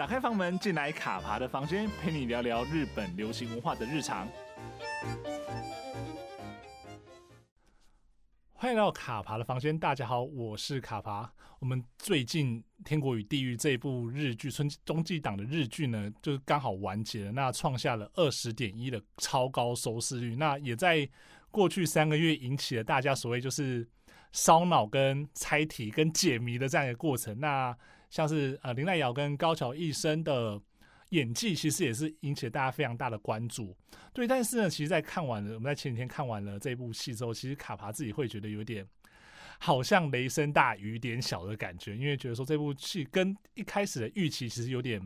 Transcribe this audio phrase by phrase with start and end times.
[0.00, 4.26] 打开房门，进来卡爬的房间，陪你聊聊日本流行文化的日常。
[8.54, 11.30] 欢迎来到卡爬的房间，大家好，我是卡爬。
[11.58, 21.06] 我们最近《天国与地狱》这部日剧，春冬季档的日剧呢，就是刚好完结了，那创下了二十点一的超高收视率，那也在
[21.50, 23.86] 过去三个月引起了大家所谓就是
[24.32, 27.38] 烧脑、跟猜题、跟解谜的这样一个过程。
[27.38, 27.76] 那
[28.10, 30.60] 像是呃綾濑遥跟高桥一生的。
[31.10, 33.76] 演技其实也是引起了大家非常大的关注，
[34.12, 34.28] 对。
[34.28, 38.86] 但是呢，其实，在看完了我们在前几天看完了这部戏之后，其实卡帕自己会觉得有点
[39.58, 45.04] 好像雷声大雨点小的感觉，因为觉得说这部戏跟一开始的预期其实有点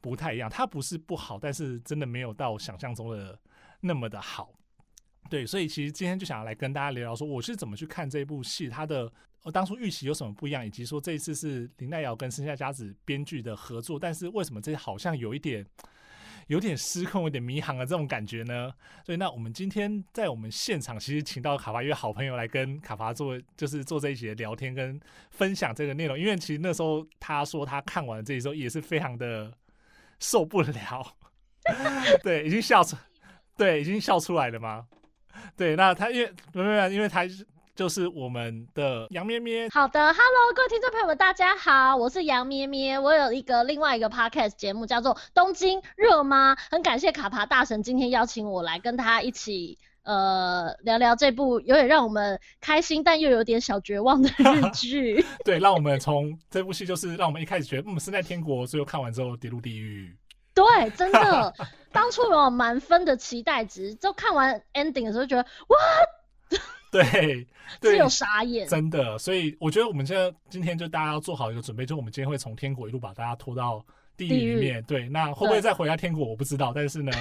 [0.00, 0.48] 不太一样。
[0.48, 3.38] 它不是不好，但是真的没有到想象中的
[3.82, 4.55] 那么的好。
[5.28, 9.12] 对，所以其实今天就想要来跟大家聊聊说，我是怎么去看这部戏，它的。
[9.42, 15.64] 我当初预期有什么不一样，以及说这一次是林黛瑶跟生下佳子编剧的合作，但是为什么这好像有一点
[16.48, 18.72] 有点失控、有点迷航的这种感觉呢？
[19.04, 26.18] 所以那我们今天在我们现场，其实请到卡巴一位好朋友来跟卡巴做，就是做这一集的聊天跟分享这个内容。
[26.18, 29.56] 因为其实那时候他说他看完这一周也是非常的
[30.18, 31.16] 受不了，
[32.24, 32.96] 对，已经笑出，
[33.56, 34.88] 对，已经笑出来了吗？
[35.56, 37.24] 对，那他因为没有没有，因为他。
[37.76, 39.68] 就是我们的杨咩咩。
[39.70, 42.98] 好的，Hello，各位听众朋友们，大家好，我是杨咩咩。
[42.98, 46.54] 我有一个另外一个 Podcast 节目，叫做《东京热吗》。
[46.70, 55.22] 很感谢卡帕大神今天邀请我来跟他一起呃聊聊这部有点让我们开心但又有点小绝望的日 剧。
[55.44, 60.16] 对，让我们从这部戏就是让我们一开始觉得嗯是在天国，最后看完之后跌入地狱。
[60.56, 61.54] 对，真的，
[61.92, 65.76] 当初有满分的期待值，就看完 ending 的时候觉得哇。
[66.90, 67.46] 对，
[67.80, 69.18] 对，只有傻眼，真的。
[69.18, 73.84] 所以我觉得我们现在今天就大家要做好一个准备，就我们今天会从天国一路把大家拖到
[74.16, 74.82] 地狱里面。
[74.84, 76.72] 对，那会不会再回到天国，我不知道。
[76.74, 77.12] 但是呢，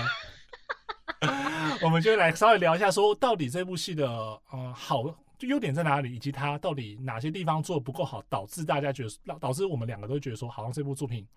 [1.81, 4.07] 我们就来稍微聊一下，说到底这部戏的
[4.53, 5.03] 嗯好
[5.37, 11.27] 就优点在哪里，以及它到底哪些地方做的不够好，导致大家觉得导致我们两个都觉得说，好像这部作品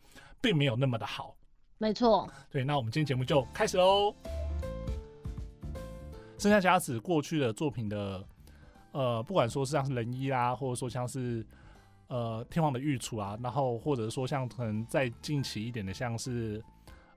[0.41, 1.34] 并没有那么的好。
[1.78, 2.28] 没错。
[2.50, 4.15] 对，那我们今天节目就开始喽。
[6.37, 8.25] 生下佳子过去的作品的，
[8.93, 11.44] 呃，不管说是像是仁医啊，或者说像是
[12.09, 16.62] 呃天皇的御厨啊，然后或者说像可能再近期一点的，像是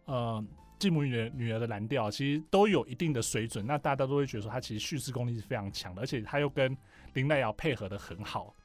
[0.06, 0.44] 呃
[0.80, 3.66] 继母女女儿的蓝调，其实都有一定的水准。
[3.66, 6.76] 那大家都会觉得说，他其实叙事功力是非常强的，而且他又跟
[7.14, 8.56] 林黛瑶配合的很好。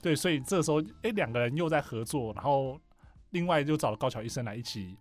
[0.00, 2.80] 对，所以这时候哎，两个人又在合作，然后
[3.30, 4.96] 另外就找了高桥医生来一起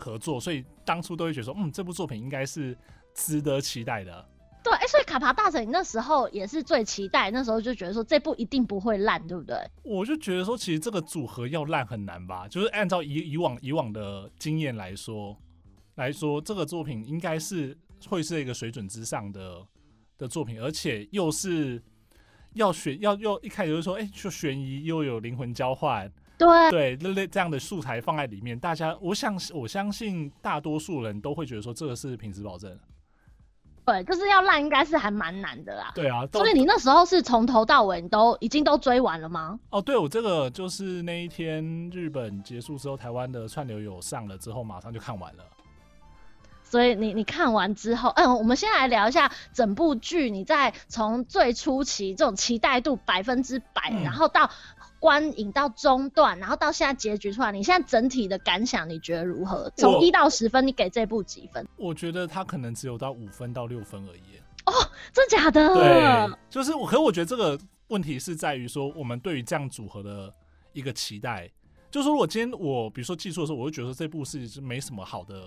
[0.00, 2.74] 合作，所以当初都会觉得说，嗯，这部作品应该是。
[3.12, 4.24] 值得期待的，
[4.62, 9.56] 对，哎、欸，所以卡帕大神，你那时候也是最期待，那时候就觉得说这部一定不会烂，对不对？
[9.82, 15.36] 我就觉得说，其实这个组合要烂很难吧，就是按照以以往以往的经验来说，
[15.96, 17.76] 来说这个作品应该是
[18.08, 19.66] 会是一个水准之上的
[20.16, 21.82] 的作品，而且又是
[22.54, 26.10] 要选要又一开始就说，哎、欸，就悬疑又有灵魂交换。
[26.46, 32.76] 对对，那类这样的素材放在里面，大家我相我相信大多数人都会觉得说这个是品质保证。
[33.84, 35.90] 对，就是要烂，应该是还蛮难的啦。
[35.94, 39.58] 对啊，所以你那时候是从头到尾你都已经都追完了吗？
[39.70, 45.44] 哦，对，我这个就是那一天日本结束之后，台湾的串流有上了之后，马上就看完了。
[46.62, 50.30] 所以你你看完之后，嗯，我们先来聊一下整部剧。
[50.30, 54.48] 你在从最初期这种期待度百分之百，然后到
[55.00, 59.72] 观影到中段，然后到现在结局出来，你现在整体的感想你觉得如何？
[59.76, 61.66] 从一到十分，你给这部几分？
[61.78, 64.20] 我觉得他可能只有到五分到六分而已。
[64.66, 64.72] 哦，
[65.10, 65.74] 真假的？
[65.74, 66.86] 对，就是我。
[66.86, 70.32] 可是我觉得这个问题是在于说，我们对于这样组合的
[70.74, 71.50] 一个期待，
[71.90, 75.46] 就是说，如果今天我比如说记错的时候，我会觉得说这部是是没什么好的，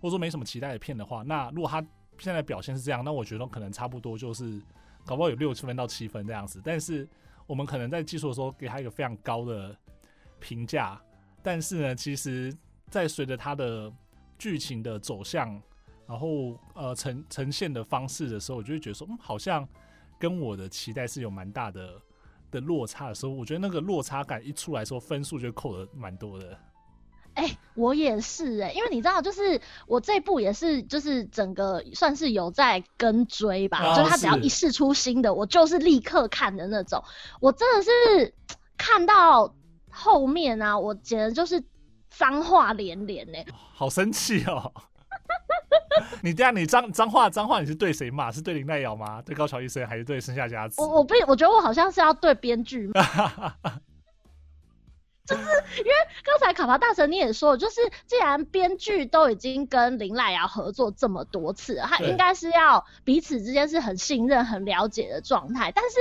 [0.00, 1.80] 或者说没什么期待的片的话，那如果他
[2.18, 4.60] 现在表现是这样，那我觉得可能差不多就是
[5.06, 7.08] 搞不好有六七分到七分这样子，但是。
[7.48, 9.74] 我们可能在技术的时候给他一个非常高的
[10.38, 11.00] 评价，
[11.42, 12.54] 但是呢，其实，
[12.90, 13.92] 在随着他的
[14.38, 15.60] 剧情的走向，
[16.06, 19.66] 然后呃呈呈现的方式的时候，我就会觉得说，嗯，好像
[20.18, 22.00] 跟我的期待是有蛮大的
[22.50, 26.58] 的落差的时候，我觉得那个落差感一出来说，分数就扣的蛮多的。
[27.38, 37.00] 哎、欸，我也是哎、欸，因为你知道，就是我这部也是，就是整个算是有在跟追吧，哦、就是他只要一试出新的，我就是立刻看的那种。
[37.40, 38.34] 我真的是
[38.76, 39.54] 看到
[39.88, 41.62] 后面啊，我简直就是
[42.10, 44.72] 脏话连连呢、欸，好生气哦！
[46.22, 48.32] 你这样，你脏脏话脏话，你是对谁骂？
[48.32, 49.22] 是对林黛瑶吗？
[49.22, 50.80] 对高桥医生，还是对生下家子？
[50.82, 52.90] 我我不，我觉得我好像是要对编剧。
[55.28, 55.42] 就是
[55.78, 55.92] 因为
[56.24, 65.70] 刚才卡帕大神你也说，就是既然编剧都已经跟林赖瑶合作这么多次了，他应该是要彼此之间是很信任、很了解的状态。
[65.70, 65.96] 但是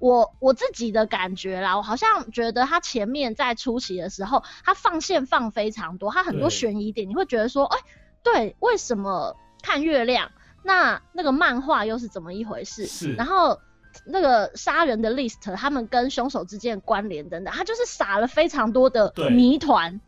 [0.00, 7.84] 我我自己的感觉啦，我好像觉得他前面在初期的时候，他放线放非常多，他很多悬疑点，你会觉得说，哎、欸，
[8.24, 10.32] 对，为什么看月亮？
[10.64, 12.86] 那那个漫画又是怎么一回事？
[12.86, 13.60] 是，然后。
[14.04, 20.00] 那个杀人的 list，他们跟凶手之间的关联等等，他就是撒了非常多的谜团。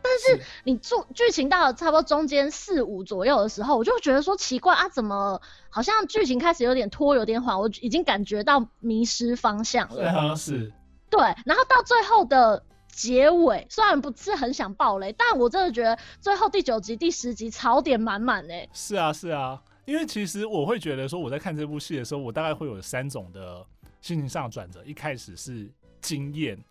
[0.00, 9.96] 但是你做剧情到了差不多中间四五左右的时候，我就觉得说奇怪啊，怎么好像剧情开始有点拖，有点缓，我已经感觉到迷失方向了。
[9.96, 10.72] 对，好像是。
[11.10, 12.62] 对，然后到最后的
[12.92, 18.70] 结尾，虽然不是很想爆雷，但我真的觉得最后第九集、第十集槽点满满诶。
[18.72, 19.60] 是啊，是啊。
[19.88, 23.64] 因为其实我会觉得说，我在看这部戏的时候，我大概会有三种的
[24.02, 24.84] 心情上的转折。
[24.84, 25.66] 一开始是
[26.02, 26.62] 惊艳，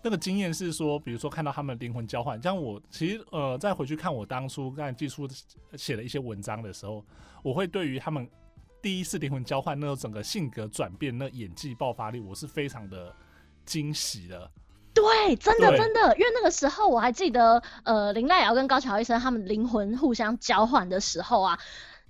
[0.00, 5.28] 那个惊艳是说，比如说看到他们灵魂交换，像我其实呃再回去看我当初在技术
[5.74, 7.04] 写的一些文章的时候，
[7.42, 8.30] 我会对于他们
[8.80, 13.12] 第一次灵魂交换那种整个性格转变、那演技爆发力，我是非常的
[13.66, 14.48] 惊喜的。
[14.94, 21.58] 对，真的真的，因为那个时候我还记得，呃，林赖瑶跟高桥医生他们灵魂互相交换的时候啊。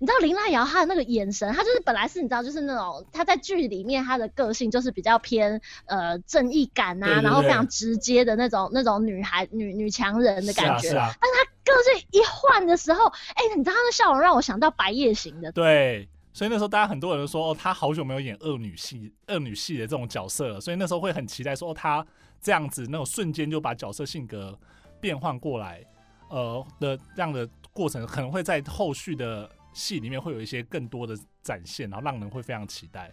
[0.03, 10.89] 你知道林赖瑶她的那个眼神，她就是本来是你知道，就是那种她在剧里面她的个性就是比较偏呃正义感啊，对对对，然后非常直接的那种那种女孩女女强人的感觉。
[10.89, 11.17] 是啊，是啊。
[11.21, 15.53] 但是她个性一换的时候，哎、欸，你知道她的笑容让我想到白夜行的。
[15.53, 22.05] 对，所以那时候大家很多人都说，哦，她好久没有演恶女戏恶女戏的这种角色了，所以那时候会很期待说，哦，她
[22.41, 24.59] 这样子那种瞬间就把角色性格
[25.01, 25.81] 变换过来，
[26.29, 29.49] 呃的这样的过程可能会在后续的。
[29.73, 33.11] 戏里面会有一些更多的展现，然后让人会非常期待。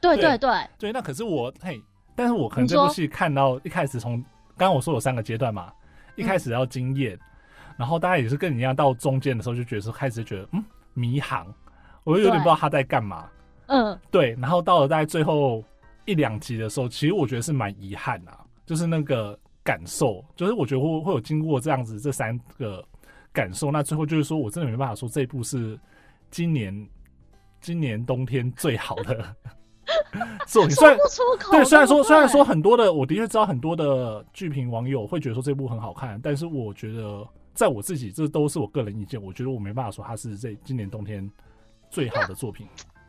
[0.00, 1.82] 对对对对，对，那可是我嘿，
[2.14, 4.12] 但是我可能这部戏看到一开始从
[4.56, 5.72] 刚刚我说有三个阶段嘛，
[6.14, 10.64] 一开始要惊艳，嗯，然后大家也是跟你一样，到中间的时候就觉得说开始觉得嗯
[10.94, 11.52] 迷航，
[12.04, 13.28] 我就有点不知道他在干嘛。
[13.66, 15.64] 嗯，对，然后到了大概最后
[16.04, 22.84] 一两集的时候，其实我觉得是蛮遗憾啊，就是那个感受，就是我觉得会会有经过这样子这三个
[23.32, 25.76] 感受，那最后就是说我真的没办法说这一部是。
[26.30, 26.88] 今年，
[27.60, 29.36] 今年冬天最好的
[30.46, 31.52] 作品，说不出口。
[31.52, 41.28] 对，虽然说虽然说很多的，我的确知道很多的剧评网友会觉得说这部很好看，但是我觉得在我自己，这都是我个人意见，我觉得我没办法说它是这今年冬天
[41.90, 42.66] 最好的作品。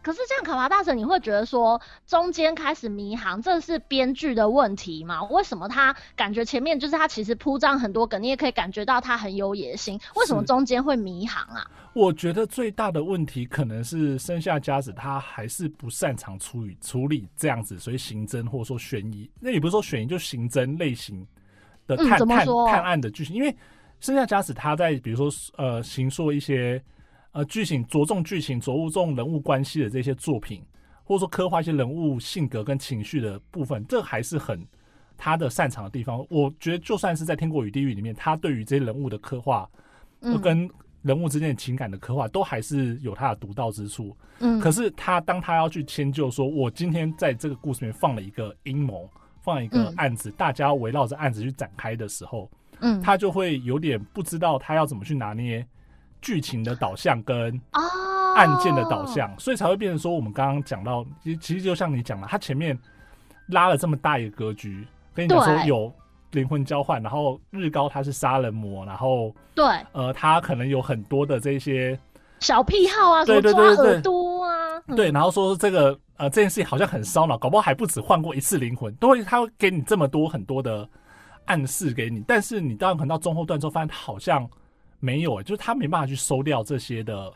[0.10, 5.22] 可是这样，卡帕大神，你会觉得说中间开始迷航，这是编剧的问题吗？
[5.26, 11.64] 为什么他感觉前面就是他其实铺张很多梗，你也可以感觉到他很有野心，为什么中间会迷航啊？
[11.94, 21.24] 我觉得最大的问题可能是生下家子，他还是不擅长处理处理这样子，所以刑侦或者说悬疑，那也不是说悬疑，就刑侦类型
[21.86, 23.56] 的探、嗯、探探案的剧情，因为
[24.00, 26.84] 生下家子他在比如说呃，行说一些。
[27.39, 30.62] 呃，剧情着重剧情，着重人物关系的这些作品，
[31.06, 34.62] 或者说刻画一些人物性格跟情绪的部分，这还是很
[35.18, 36.25] 他的擅长的地方。
[36.30, 39.69] 我觉得就算是在《天国与地狱》里面，他对于这些人物的刻画，
[40.44, 40.69] 跟
[41.01, 44.13] 人物之间的情感的刻画，都还是有他的独到之处。
[44.39, 49.09] 嗯，可是他当他要去迁就，说我今天在这个故事里面放了一个阴谋，
[49.41, 55.65] 放了一个案子，大家围绕着案子去展开的时候，嗯，他就会有点不知道他要怎么去拿捏。
[56.22, 57.60] 剧情的导向跟
[58.36, 59.40] 案件的导向，oh.
[59.40, 62.78] 所以才会变成说，我们刚刚讲到，其实其实就像你讲了，他前面
[63.48, 65.92] 拉了这么大一个格局，跟你讲说有
[66.32, 71.98] 灵魂交换，然后日高他是杀人魔，然后对，呃，他可能有很多的这些
[72.40, 74.52] 小癖好啊，对对对对，耳朵啊，
[74.96, 80.88] 对，然后说这个呃这件事情好像很烧脑，搞不好还不止换过一次灵魂，都会他会给你这么多很多的
[81.46, 84.48] 暗示给你，但是你当然可能到中后段之后，发现他好像。
[85.00, 87.32] 没有、欸，就是他没办法去收掉这些的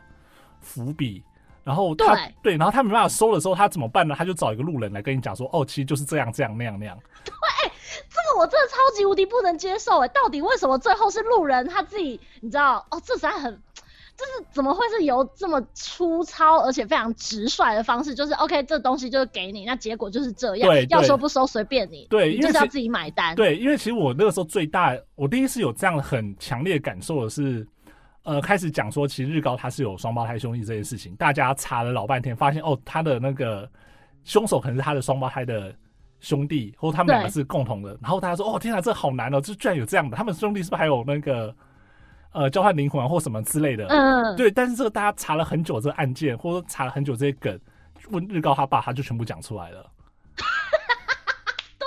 [0.60, 1.22] 伏笔，
[1.62, 4.14] 然后他对，对，然后他没办法收的时候，他怎么办呢？
[4.16, 6.98] 他就找一个路人来跟你讲说，哦，其实就是这样，这样，那样，那样。
[7.24, 7.32] 对，
[8.08, 10.12] 这个我真的超级无敌不能接受哎、欸！
[10.12, 12.20] 到底为什么最后是路人他自己？
[12.40, 12.84] 你知道？
[12.90, 13.60] 哦，这实在很。
[14.16, 18.14] 就是怎么会是由这么粗糙而且非常直率的方式？
[18.14, 20.70] 就是 OK，这东西就是给你，那结果就是这样。
[20.70, 22.06] 对，要收不收随便你。
[22.08, 23.34] 对，你就是要自己买单。
[23.34, 27.66] 对，因为其实我那个时候最大，我第一次有这样很强烈感受的是，
[28.22, 33.68] 呃，开始讲说其实日高他是有双胞胎兄弟这件事情，大家查了老半天，发现哦，他的那个
[34.22, 35.74] 凶手可能是他的双胞胎的
[36.20, 37.98] 兄弟，或者他们两个是共同的。
[38.00, 41.52] 然后大家说哦，天哪，这好难哦，这居然有这样的，他们兄弟是不是还有那个？
[42.34, 47.56] 呃，交换灵魂或什么之类的，嗯，对，但是这个大家查了很久这个案件，或者说查了很久这些梗，
[48.10, 49.88] 问日高他爸，他就全部讲出来了。
[51.78, 51.86] 对，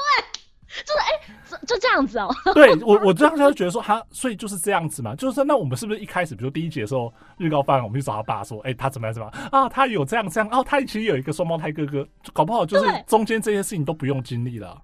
[0.85, 2.33] 就是哎、欸，就这这样子哦。
[2.55, 9.67] 对我，我这样就觉得说，他所以就是这样子嘛，就是说，那我们是不是一开始，比如第一集的时候，日高饭，我们去找他爸说，哎、欸，他怎么样怎么样啊？
[9.67, 14.81] 他有这样这样，哦，他其实有一个双胞胎哥哥，搞不好就是中间这些事情都不用经历了。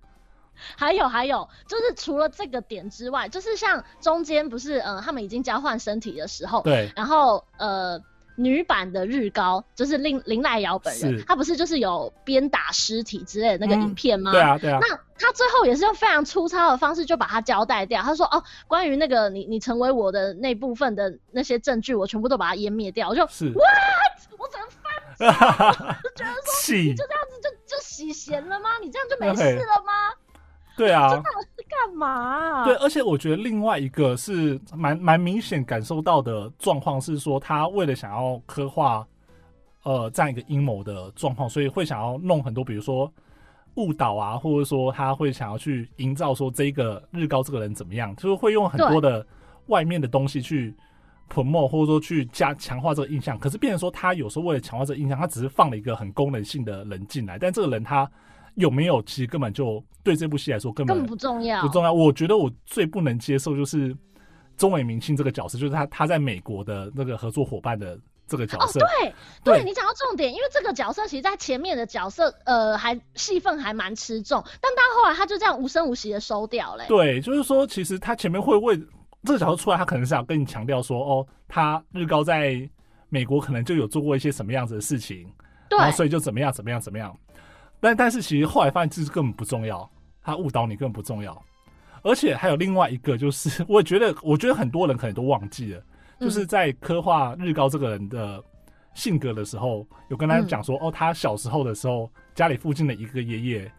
[0.77, 8.01] 还有还有，就是除了这个点之外，就是像中间不是，呃，他们已经交换身体的时候，对，然后呃。
[8.35, 14.31] 女版的日高就是林林濑遥本人，她不是就是有鞭打尸体之类的那个影片吗？
[14.31, 14.79] 嗯、对啊，对啊。
[14.81, 14.87] 那
[15.19, 18.01] 他最后也是用非常粗糙的方式就把它交代掉。
[18.01, 23.63] 他说：“哦，关于那个你你成为我的那部分的那些证据，我全部都把它湮灭掉。”我就是哇，
[24.39, 28.71] 我整个翻，就觉得说你就这样子就就洗闲了吗？
[28.81, 30.09] 你这样就没事了吗？
[30.75, 32.65] 对啊，这到底是干嘛啊？
[32.65, 39.07] 对，而且我觉得另外一个是蛮蛮明显感受到的状况是说，他为了想要刻画
[39.83, 43.11] 呃这样一个阴谋的状况，所以会想要弄很多，比如说
[43.75, 49.23] 误导啊，或者说他会想要去营造说这个日高这个人怎么样，就是会用很多的
[49.67, 50.75] 外面的东西去
[51.29, 53.37] promote，或者说去加强化这个印象。
[53.37, 58.09] 可是变成说他有时候为了强化这个印象，他只是放了一个很功能性的人进来，但这个人他。
[58.55, 59.01] 有没有？
[59.03, 61.91] 其实根本就对这部戏来说根本，不重要，不重要。
[61.91, 63.95] 我觉得我最不能接受就是
[64.57, 68.79] 中尾明星这个角色，就是他他在美国的那个合作伙伴的这个角色。
[68.79, 76.85] 哦，对，对，对你讲到重点，因为这个角色其实，在前面的角色呃还戏份还蛮吃重，但到后来他就这样无声无息的收掉了。
[76.87, 78.77] 对，就是说，其实他前面会为
[79.23, 82.69] 这个角色出来，他可能是想跟你强调说，哦，他日高在
[83.09, 85.27] 美国可能就有做过一些什么样子的事情，
[85.69, 87.15] 对，然后所以就怎么样怎么样怎么样。
[87.83, 89.87] 但但是其实后来发现这是根本不重要，
[90.23, 91.37] 他误导你根本不重要，
[92.01, 95.81] 而且还有另外一个就是， 我觉得我觉得很多人可能都忘记了，
[96.17, 98.41] 就是在刻画日高这个人的
[98.93, 103.71] 性格的时候，有跟他讲说，哦，他小时候的时候，家里附近的一个爷爷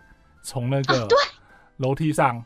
[0.42, 1.08] 从那个
[1.78, 2.44] 楼梯上。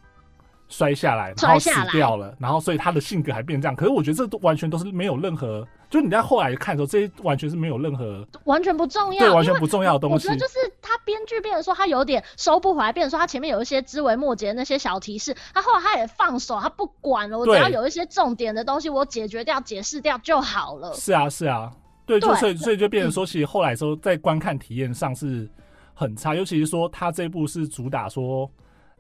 [0.71, 3.75] 摔下来，然后死掉了，然后所以他的性格还变这样。
[3.75, 10.29] 可是我觉得这都完全都是没有任何，就你在后来看的时候，这些完全是没有任何，完全不重要，对，完全不重要的东西。
[10.29, 10.78] 我觉得就是他
[11.09, 20.93] 编剧变成说他有点收不回来，变成说他前面有一些枝微末节那些小提示，他后来他也放手，他不管了，我只要有一些重点的东西我解决掉、解释掉就好了。
[20.93, 21.73] 是啊，是啊，
[22.05, 25.49] 对，就所以所以就变成说，其实后来说在观看体验上是
[25.95, 28.47] 很差，尤其是说他这部是主打说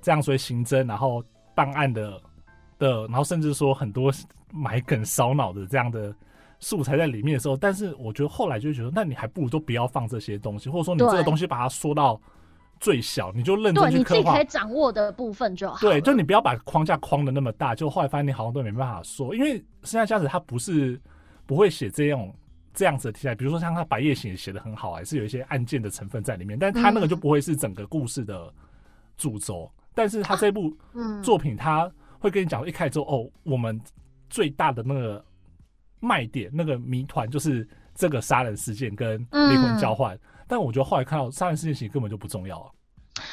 [0.01, 1.23] 这样，所以刑侦，然后
[1.55, 2.19] 办案的。
[2.79, 4.09] 的，然后甚至说很多
[4.53, 6.15] 埋梗烧脑的这样的
[6.61, 12.21] 素材在里面的时候，但是我觉得后来就觉得，那你还不如都不要放这些东西，或者说你这个东西把它缩到
[12.81, 15.79] 最小，你就认真去刻画，对，你自己可以掌握的部分就好。
[15.81, 21.01] 对，就你不要把框架框的那么大，就后来发现你好像都没办法说，因为生下佳子他不是
[21.47, 22.33] 不会写这样
[22.75, 28.53] 这样子的题材，比如说像他白夜行也写的很好，还是有一些案件的成分在里面，但他那个就不会是整个故事的
[29.17, 30.77] 主轴，嗯、但是他这部
[31.23, 31.85] 作品他。
[31.85, 33.81] 嗯会跟你讲，一开始之后哦，我们
[34.29, 35.25] 最大的那个
[36.01, 40.15] 卖点，那个谜团就是这个杀人事件跟灵魂交换。
[40.15, 42.71] 嗯、但我觉得后来看到杀人事件其实根本就不重要啊。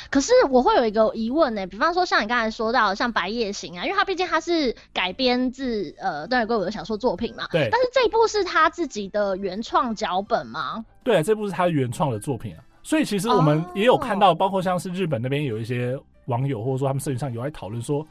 [0.09, 7.47] 可是我会有一个疑问呢、欸，比方说像你刚才说到像《白夜行》啊，因为它毕竟它是改编自呃东野圭吾的小说作品嘛。
[7.51, 7.69] 对。
[7.71, 10.83] 但是这一部是他自己的原创脚本吗？
[11.03, 12.63] 对，这部是他原创的作品啊。
[12.81, 15.95] 所以其实我们也有看到，包括像是日本那边有一些
[16.25, 18.05] 网友或者说他们社群上有在讨论说。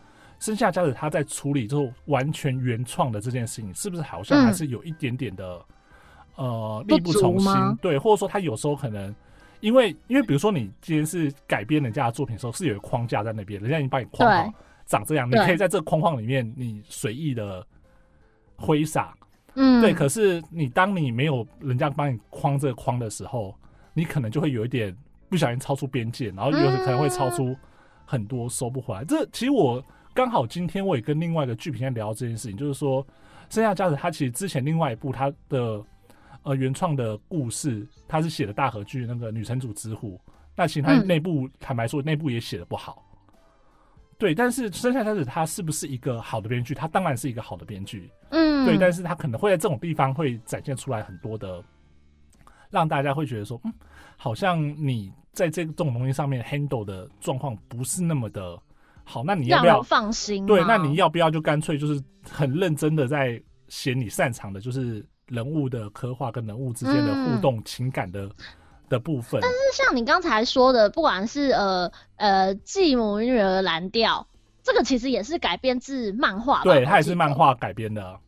[0.45, 5.59] 生下家子他在处理之后完全原创的这件事情，是不是好像还是有一点点的、
[6.37, 7.51] 嗯、呃力不从心？
[7.81, 9.15] 对，或者说他有时候可能
[9.61, 14.53] 因为因为比如说你今天是改编人家的作品的时候，是有一个框架在那边，人家已经帮你框好
[14.85, 17.67] 长这样，你可以在这个框框里面你随意的
[18.57, 19.15] 挥洒，
[19.55, 19.95] 嗯，对。
[19.95, 23.57] 可是你当你没有人家帮你框这个框的时候，
[23.95, 24.95] 你可能就会有一点
[25.31, 27.57] 不小心超出边界，然后有可能会超出
[28.05, 29.03] 很多收不回来。
[29.07, 29.83] 这其实我。
[30.15, 33.05] 刚好今天我也跟另外一个剧评在聊这件事情，就是说，
[33.51, 35.85] 生下家子他其实之前另外一部他的
[36.45, 40.21] 呃原创的故事，他是写的大和剧那个女城主之虎，
[40.55, 43.05] 那其实他内部、嗯、坦白说内部也写的不好，
[44.17, 46.75] 对，但是生下家子他是不是一个好的编剧？
[46.75, 51.61] 他当然是一个好的编剧，嗯，对，但是他可能会在这种地方会展现出来很多的，
[52.71, 53.73] 让大家会觉得说，嗯，
[54.17, 58.57] 好像你在这个这种东西上面 handle 的状况不是那么的。
[59.05, 60.47] 好，那你要不要放心？
[60.47, 68.31] 对，那你要不要就干脆就是很认真的在写你擅长的，就是人物的刻画跟人物之间的互动、情感的
[68.89, 69.39] 的部分。
[69.43, 74.27] 但是像你刚才说的，不管是呃呃继母与女儿蓝调，
[74.63, 78.19] 这个其实也是改编自漫画，对，它也是漫画改编的。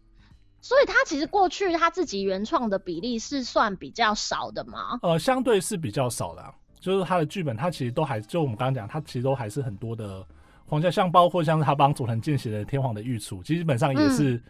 [0.60, 4.98] 所以它其实过去他自己原创的比例是算比较少的吗？
[5.02, 6.44] 呃，相对是比较少的，
[6.80, 10.26] 就是他的剧本，他其实都还就我们刚刚讲，他其实都还是很多的。
[10.66, 14.42] 皇家像包括像是他帮佐藤健写的《天皇的御厨》，基本上也是、嗯、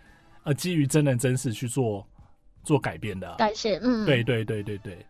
[0.44, 2.06] 呃基于真人真事去做
[2.62, 3.78] 做改编的改写。
[3.82, 5.06] 嗯，对对对对对。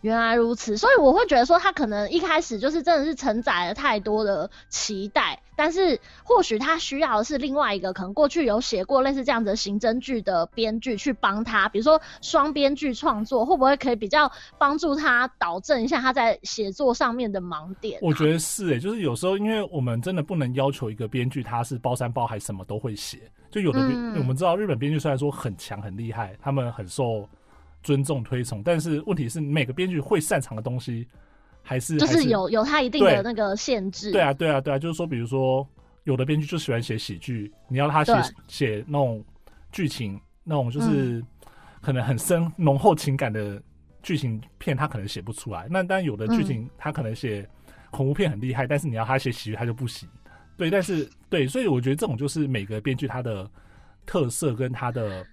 [0.00, 18.00] 原来如此，所以我会觉得说他可能一开始就是真的是承载了太多的期待，但是或许他需要的是另外一个可能过去有写过类似这样子的刑侦剧的编剧去帮他，比如说双编剧创作，会不会可以比较帮助他导正一下他在写作上面的盲点啊？
[18.00, 23.18] 我觉得是诶、欸，就是有时候因为我们真的不能要求一个编剧他是包山包海什么都会写，
[23.50, 27.28] 就有的编、嗯、我们知道日本编剧虽然说很强很厉害，他们很受。
[27.82, 31.08] 尊重推崇，但是问题是每个编剧会擅长的东西
[31.70, 34.10] 还是就是有有他一定的那个限制。
[34.10, 35.64] 对啊，对啊，对啊，就是说，比如说
[36.02, 38.12] 有的编剧就喜欢写喜剧，你要他写
[38.48, 39.24] 写那种
[39.70, 41.24] 剧情，那种就是
[41.80, 43.62] 可能很深浓厚情感的
[44.02, 45.68] 剧情片，他可能写不出来。
[45.70, 47.48] 那但有的剧情他可能写
[47.92, 50.08] 恐怖片很厉害，但是你要他写喜剧他就不行。
[50.56, 53.48] 对，但是对，所以我觉得这种就是每个编剧他的
[54.04, 55.24] 特色跟他的。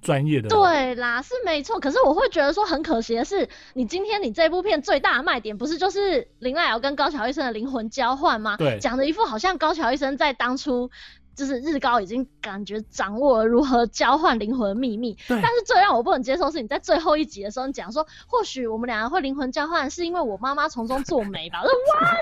[0.00, 1.80] 专业的对啦，是没错。
[1.80, 8.56] 可是我会觉得说很可惜的是，你今天你这部片最大的卖点不是就是林奈瑶跟高桥医生的灵魂交换吗？
[8.56, 10.90] 对，讲的一副好像高桥医生在当初
[11.34, 15.16] 就是日高已经感觉掌握了如何交换灵魂的秘密。
[15.28, 21.60] 但是最让我不能接受是你在最后一集的时候你讲说，或许我们两个会灵魂交换，是因为我妈妈从中作媒吧？
[21.62, 22.14] 我说 What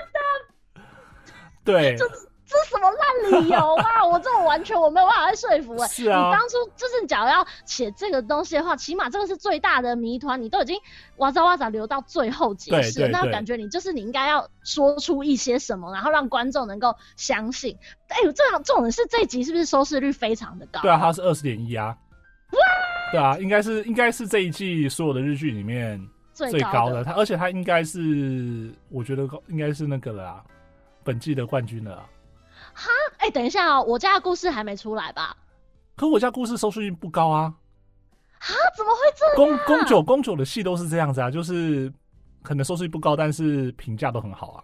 [0.75, 0.81] the？
[1.63, 1.95] 对。
[1.95, 2.27] 就是
[2.69, 4.05] 什么烂理由 啊！
[4.05, 5.93] 我这种完全我没有办法说服哎、欸。
[5.93, 6.25] 是啊。
[6.25, 10.77] 你当初就是假如要写这个东西的话，起码这个是最大的谜团，你都已经
[11.17, 17.77] 哇咋哇咋留到最后解释，那感觉你就是你应该要说出一些什么，然后让观众能够相信。
[18.09, 20.81] 哎呦，这样这种是这一集是不是收视率非常的高？
[20.81, 21.95] 对啊，它是二十点一啊。
[22.51, 22.59] 哇！
[23.11, 26.01] 对啊，应该是应该是这一季所有的日剧里面
[26.33, 27.03] 最高的。
[27.03, 30.43] 它而且它应该是我觉得应该是那个了啊，
[31.03, 32.05] 本季的冠军了。
[32.79, 35.35] 哈，哎、欸，等一下哦，我家的故事还没出来吧？
[35.95, 37.51] 可我家故事收视率不高啊！
[38.39, 39.35] 哈，怎么会这样？
[39.35, 41.91] 宫宫九宫九的戏都是这样子啊，就是
[42.43, 44.63] 可能收视率不高，但是评价都很好啊。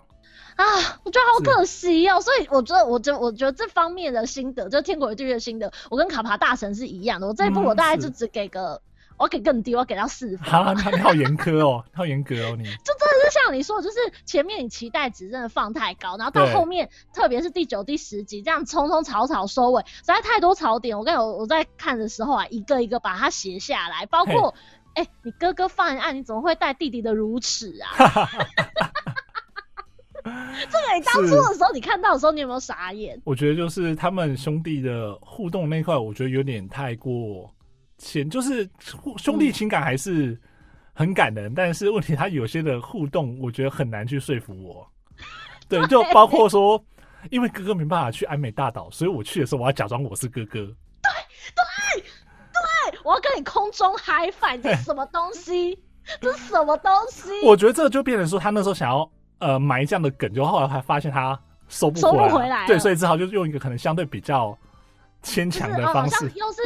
[0.58, 0.65] 啊，
[1.04, 2.21] 我觉得好可惜哦。
[2.21, 7.28] 所以我觉得，我觉我觉得这方面的心得，就《天国与地狱》的心得，我跟卡帕大神是一样的。
[7.28, 8.80] 我这一部我大概就只给个。
[9.13, 10.39] 嗯我给更低，我给到四分。
[10.39, 12.63] 好，那你好严苛哦， 好严格哦，你。
[12.63, 20.97] 就真的是像你说的，就是前面你期待值真的放太高，然后到后面，特别是第九、第十集这样匆匆草草收尾，实在太多槽点。
[20.97, 24.54] 我跟你我我在看的时候啊，一个一个把它写下来，包括
[24.95, 27.95] 哎、欸，你哥哥犯案，你怎么会带弟弟的乳齿啊？
[30.23, 33.21] 这个你当初的时候，你看到的时候，你有没有傻眼？
[33.23, 37.54] 我觉得就是他们兄弟的互动那块，我觉得有点太过。
[37.97, 38.69] 前就是
[39.17, 40.39] 兄弟情感还是
[40.93, 44.88] 很感人，嗯、但是问题他有些的互动，我觉得很难去说服我。
[45.69, 46.84] 对，就包括说，
[47.29, 50.60] 因为哥哥没办法去安美大岛，所以我去的时候，我要假装我是哥哥。
[50.60, 51.12] 对
[51.56, 55.77] 对对，我要跟你空中嗨翻，这是什么东西？
[56.19, 57.32] 这是什么东西？
[57.45, 62.67] 我觉得这就变成说，他那时候想要呃埋这样的梗，就后来还发现他收不回来，收不回来。
[62.67, 64.56] 对，所以只好就用一个可能相对比较
[65.21, 66.62] 牵强的方式，又是。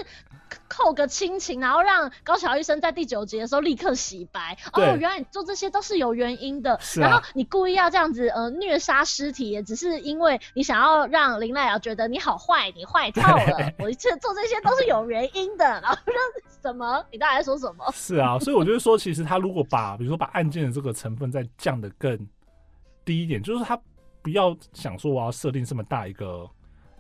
[0.68, 4.58] 扣个亲情，然后让高桥医生在第九集的时候立刻洗白。
[4.74, 6.74] 哦，原来你做这些都是有原因的。
[6.74, 6.80] 啊。
[6.98, 13.72] 然后你故意要这样子呃虐杀尸体，也只是因为你想要让林奈瑶觉得你好坏，你坏透了。
[13.80, 15.66] 我一切做这些都是有原因的。
[15.82, 16.16] 然后让
[16.62, 17.04] 什么？
[17.12, 17.86] 你到底在说什么？
[17.94, 22.18] 是啊，所以我就说，其实他如果把比如说把案件的这个成分再降得更
[23.04, 23.80] 低一点，就是他
[24.22, 26.48] 不要想说我要设定这么大一个。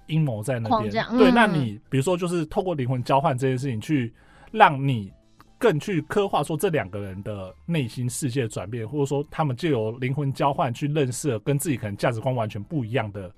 [0.07, 4.13] 阴谋在那边，嗯、对，那你比如说，就是透过灵魂交换这件事情，去
[4.51, 5.11] 让你
[5.57, 13.31] 更去刻画说这两个人的内心世界转变，或者说他们就由灵魂交换去认识了跟自己可能价值观完全不一样的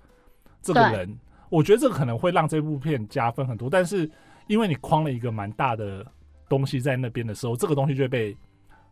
[0.62, 1.17] 这个人，
[1.49, 3.69] 我觉得这个可能会让这部片加分很多。
[3.69, 4.10] 但是
[4.47, 6.05] 因为你框了一个蛮大的
[6.47, 8.38] 东西在那边的时候，这个东西就会被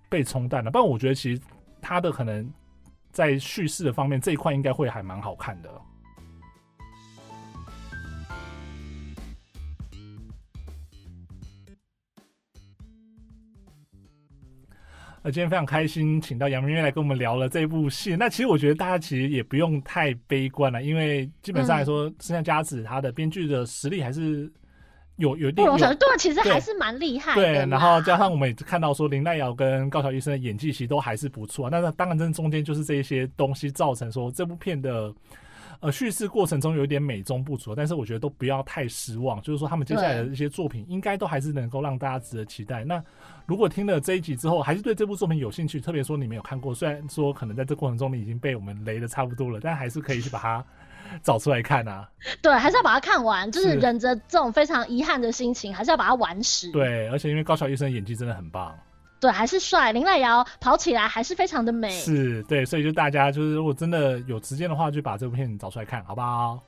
[0.09, 0.71] 被冲淡了。
[0.71, 1.41] 不然我觉得其实
[1.81, 2.49] 他的可能
[3.11, 5.69] 在叙事的方面这一块应该会还蛮好看的。
[15.31, 18.15] 今天非常开心，请到杨明月来跟我们聊了这部戏。
[18.15, 24.51] 那其实我觉得大家其实也不用太悲观了，因为基本上来说，森下佳子他的编剧的实力还是
[25.17, 25.65] 有有一定。
[25.65, 27.41] 对，其实还是蛮厉害的。
[27.41, 31.69] 对，然后加上我们也看到说林黛瑶跟高桥医生的演技其实都还是不错。
[31.69, 35.13] 但是当然，这中间就是这一些东西造成说这部片的。
[35.79, 39.41] 呃，叙事过程中有一点美中不足，但是我觉得都不要太失望。
[39.41, 42.83] 就是说，他们接下来的一些作品，应该都还是能够让大家值得期待。
[42.83, 43.03] 那
[43.45, 50.65] 如果听了这一集之后，还是对这部作品有兴趣，特别说你没有看过，虽然说可能在这过程中你已经被我们雷的差不多了，但还是可以去把它
[51.21, 52.09] 找出来看啊。
[52.41, 56.71] 对，还是要把它看完，就是忍着这种非常遗憾的心情，还是要把它完实。
[56.71, 58.75] 对，而且因为高桥医生演技真的很棒。
[59.19, 61.89] 对，还是帅，林濑遥跑起来还是非常的美。
[61.89, 66.59] 是，对，所以就大家就是如果真的有时间的话，就把这部片找出来看，好不好？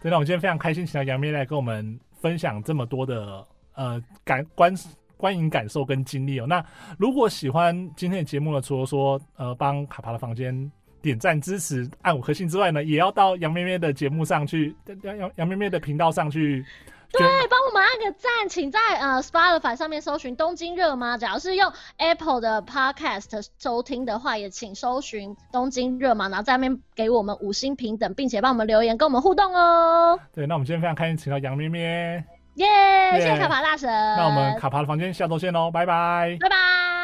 [0.00, 4.74] 对，那我们今天非常开心，请到杨咩来跟我们分享这么多的呃感观
[5.18, 6.46] 观影感受跟经历哦。
[6.46, 6.64] 那
[6.96, 16.64] 如果喜欢今天的节目呢，除了说呃帮卡帕的房间点赞支持按五颗星之外呢，也要到杨咩咩的节目上去，杨杨杨咩咩的频道上去。
[17.12, 21.16] 对，帮我们按个赞，请在呃 Spotify 上面搜寻《东京热吗》。
[21.20, 30.18] 假如是用 Apple 的 Podcast 收听的话，也请搜寻《东京热吗》，然后在那边给我们五星平等，并且帮我们留言，跟我们互动哦。
[30.32, 32.66] 对，那我们今天非常开心，请到杨咩咩，耶，
[33.14, 33.90] 谢谢卡帕大神。
[33.90, 36.99] 那我们卡帕的房间下周见喽，拜拜，拜拜。